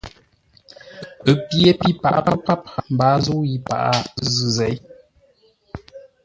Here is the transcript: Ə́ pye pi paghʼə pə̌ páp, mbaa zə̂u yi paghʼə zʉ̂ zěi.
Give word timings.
Ə́ 1.29 1.35
pye 1.47 1.69
pi 1.79 1.89
paghʼə 2.01 2.21
pə̌ 2.25 2.35
páp, 2.45 2.63
mbaa 2.93 3.15
zə̂u 3.23 3.41
yi 3.49 3.57
paghʼə 3.67 3.91
zʉ̂ 4.33 4.47
zěi. 4.55 4.75